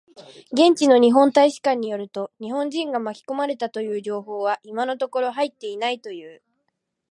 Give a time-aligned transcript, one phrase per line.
[0.51, 6.41] 現地の日本大使館によると、日本人が巻き込まれたという情報は今のところ入っていないという。